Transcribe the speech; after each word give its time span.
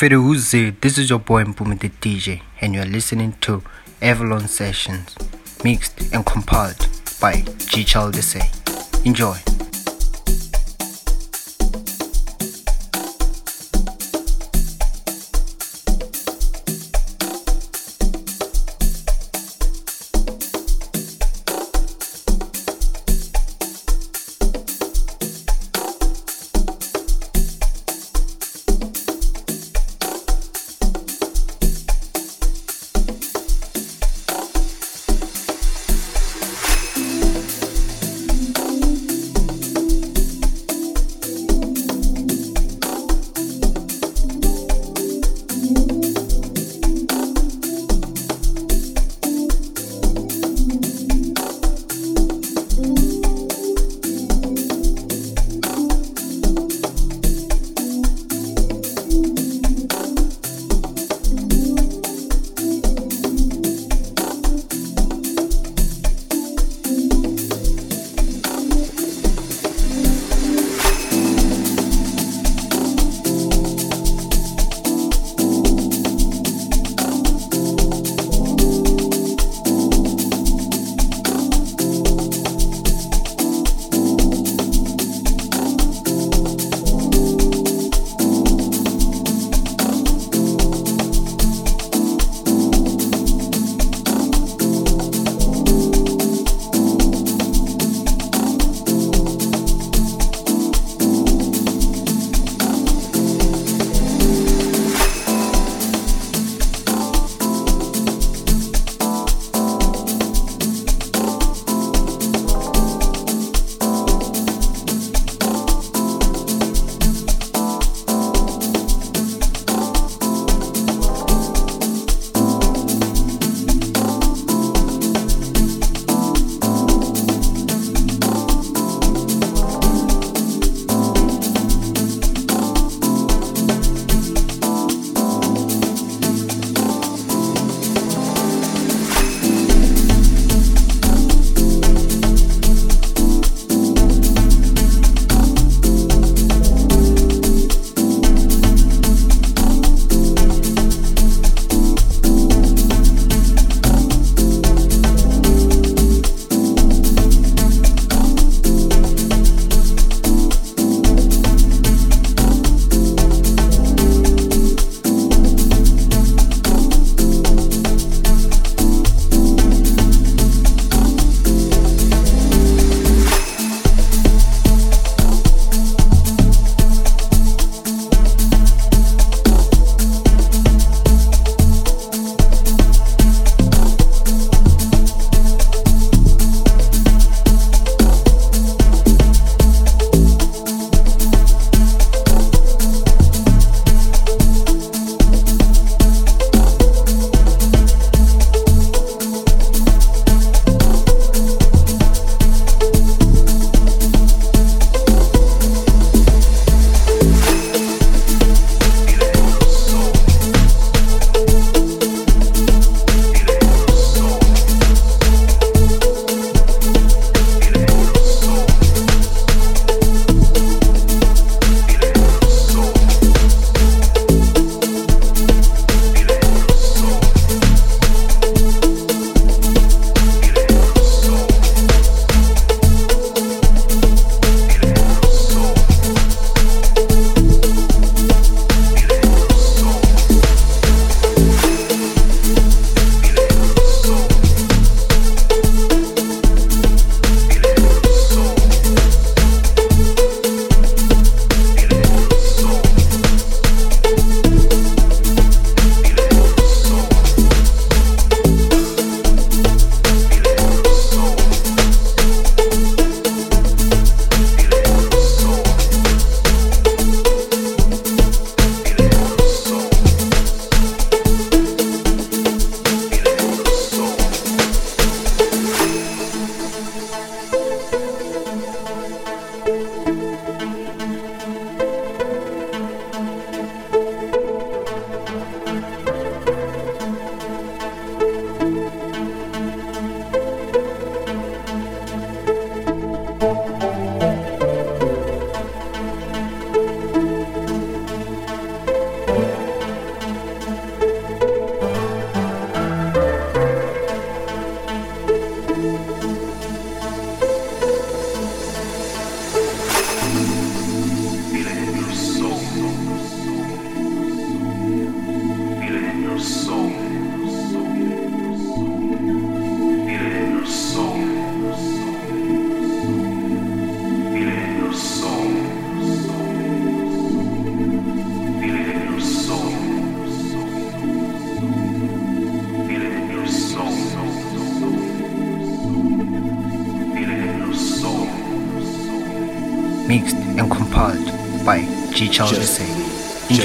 Feduzi, 0.00 0.80
this 0.80 0.96
is 0.96 1.10
your 1.10 1.18
boy 1.18 1.44
Mpumi 1.44 1.78
the 1.78 1.90
DJ, 1.90 2.40
and 2.62 2.72
you 2.72 2.80
are 2.80 2.86
listening 2.86 3.34
to 3.42 3.62
Avalon 4.00 4.48
Sessions, 4.48 5.14
mixed 5.62 6.14
and 6.14 6.24
compiled 6.24 6.88
by 7.20 7.42
G. 7.58 7.84
Chaldese. 7.84 8.40
Enjoy. 9.04 9.49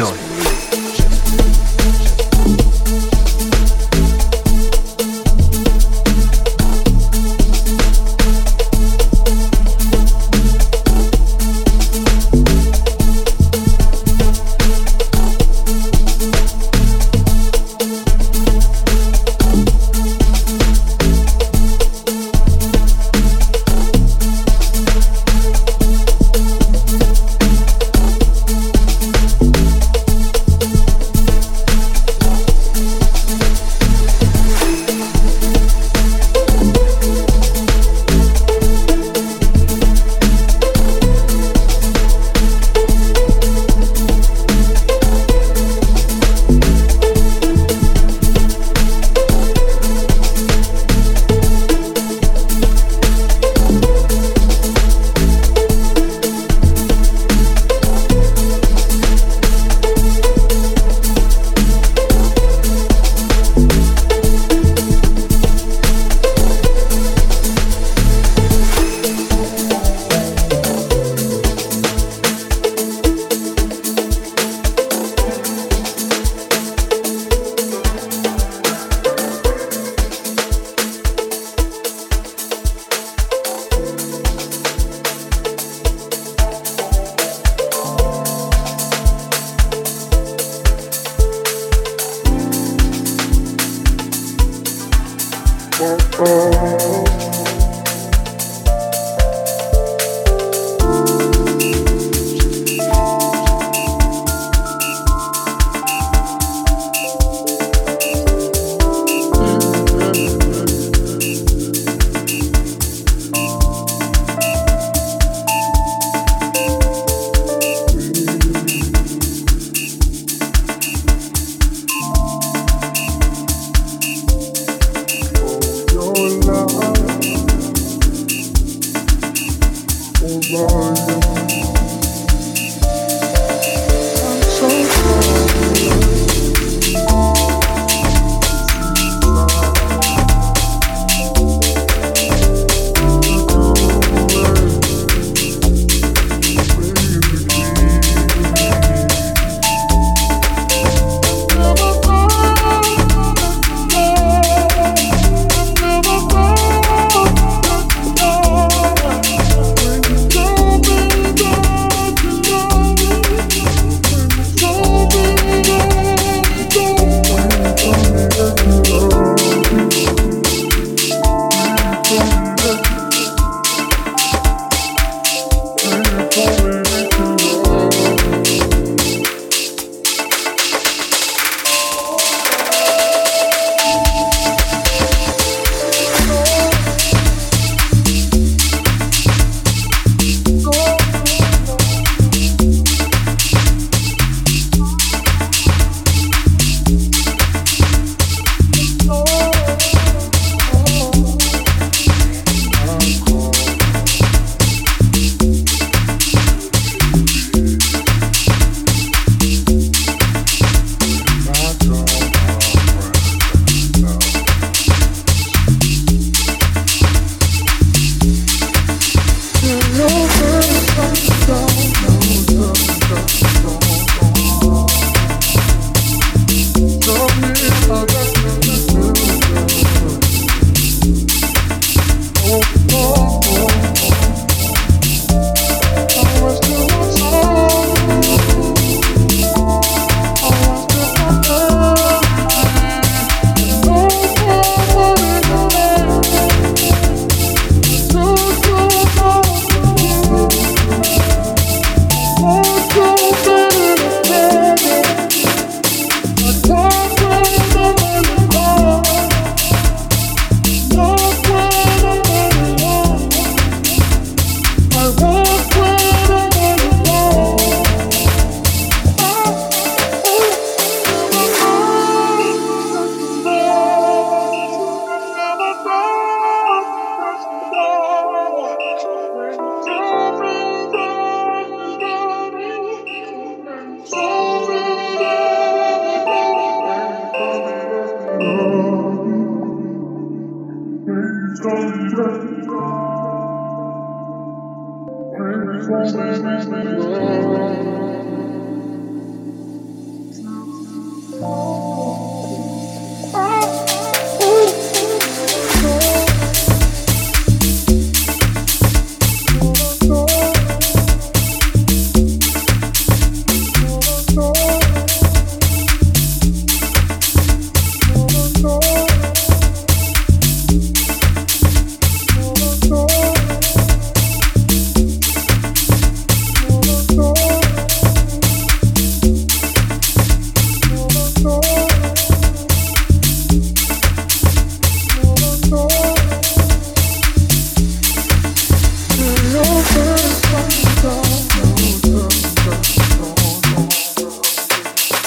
Enjoy. 0.05 0.54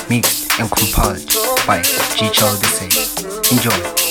mixed 0.09 0.59
and 0.61 0.71
compiled 0.71 1.27
by 1.67 1.83
G. 2.17 2.31
Charles 2.31 2.61
Enjoy. 3.53 4.08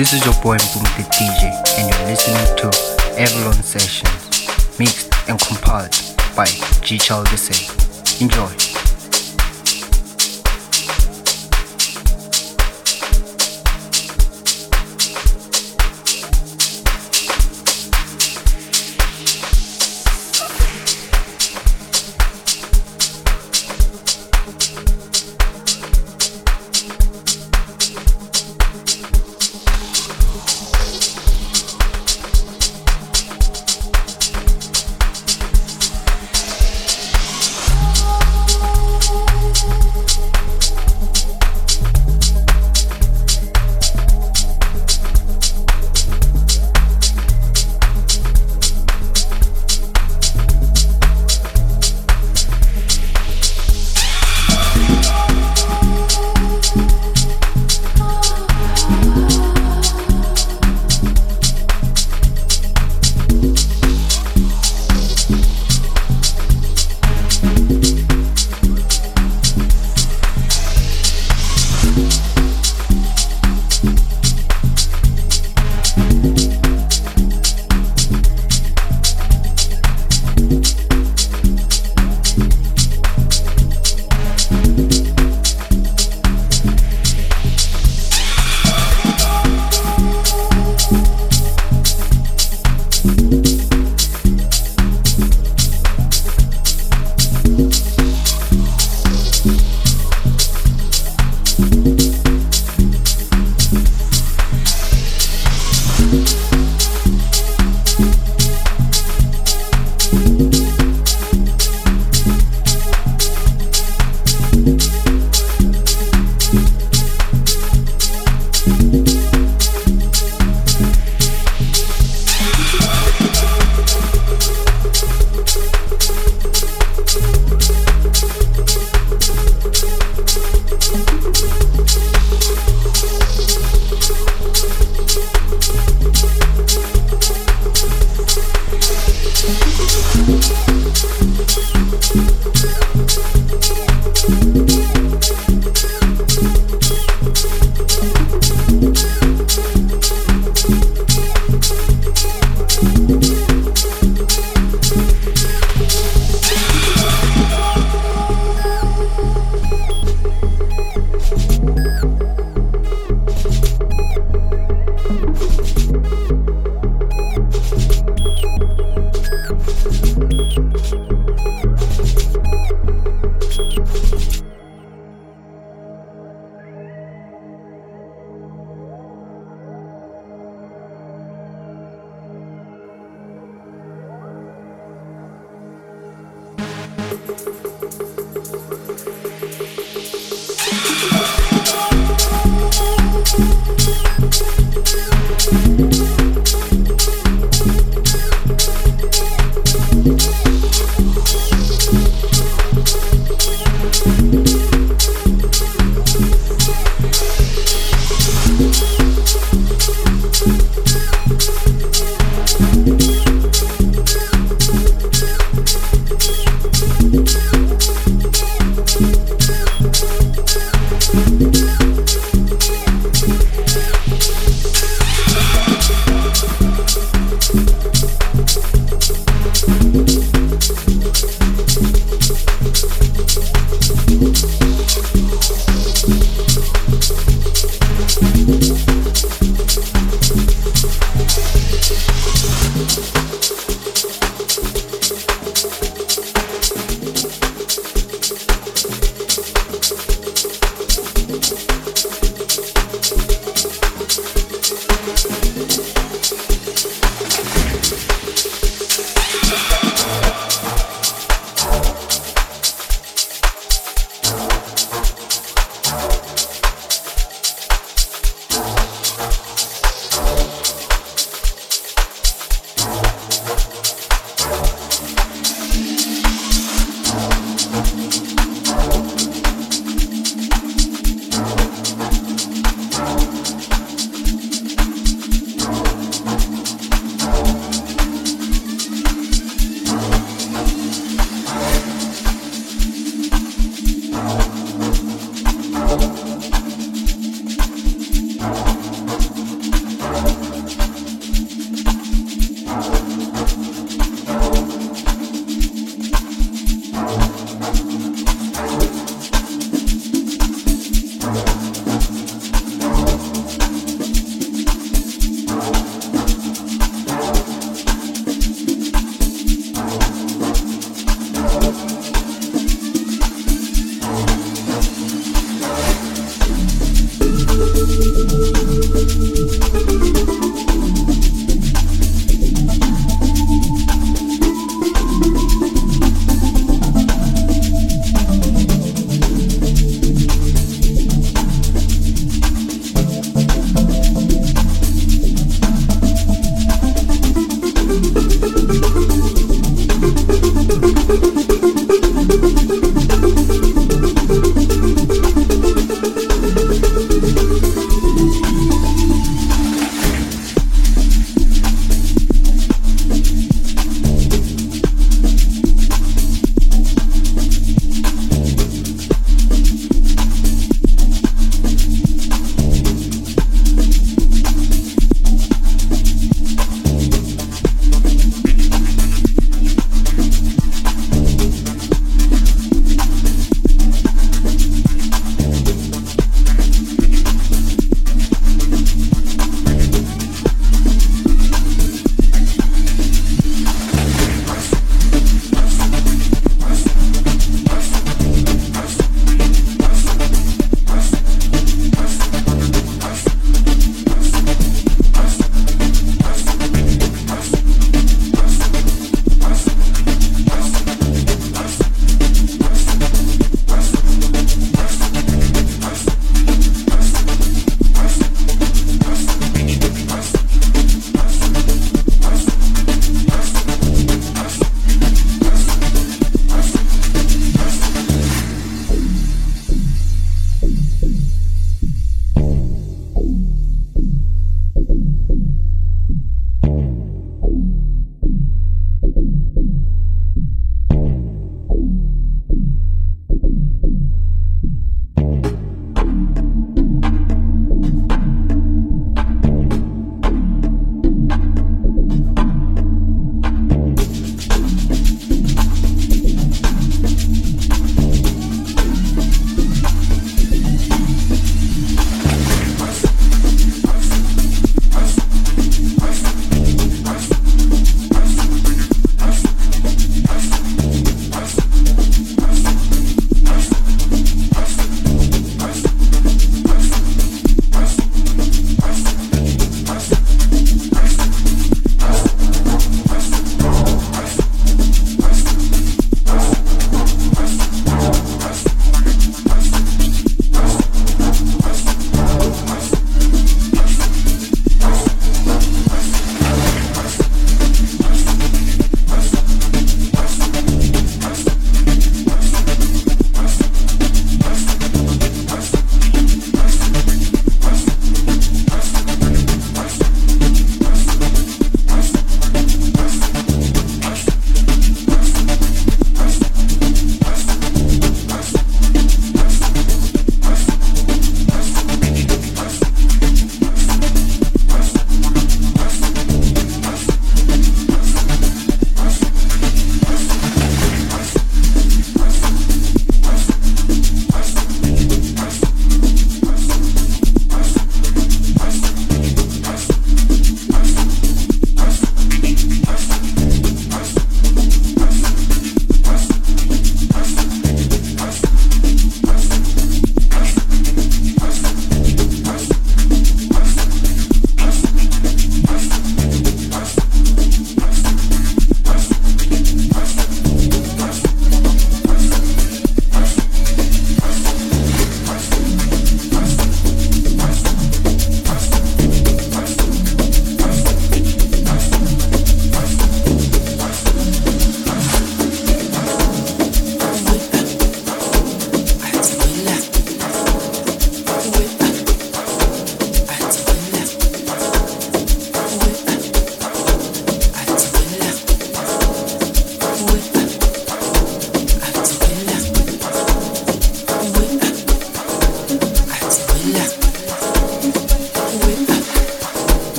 This 0.00 0.14
is 0.14 0.24
your 0.24 0.32
boy 0.42 0.56
the 0.96 1.04
DJ, 1.12 1.52
and 1.76 1.90
you're 1.90 2.06
listening 2.06 2.56
to 2.56 3.20
Avalon 3.20 3.62
Sessions, 3.62 4.78
mixed 4.78 5.12
and 5.28 5.38
compiled 5.38 5.94
by 6.34 6.46
G 6.80 6.96
Child 6.96 7.28
Enjoy. 8.22 8.69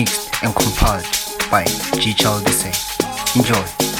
mixed 0.00 0.42
and 0.42 0.54
compiled 0.54 1.04
by 1.50 1.64
G. 1.98 2.14
Child 2.14 2.46
Enjoy. 3.36 3.99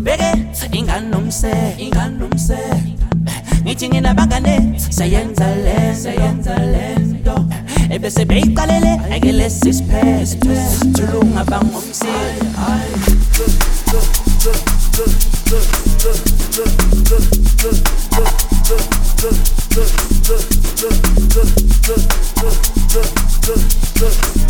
kubeke 0.00 0.32
inganomse 0.72 1.52
inganomse 1.78 2.58
ngithi 3.62 3.88
nginabangane 3.88 4.80
sayenza 4.96 5.46
le 5.64 5.94
sayenza 6.02 6.54
le 6.72 6.86
nto 6.96 7.36
ebese 7.94 8.24
beyiqalele 8.24 8.92
ake 9.14 9.32
lesi 9.32 9.72
siphethe 9.72 10.56
thulunga 10.94 11.44
bangomsile 11.44 12.48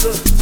Look, 0.03 0.25
look, 0.25 0.40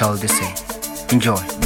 G 0.00 1.18
Child 1.20 1.59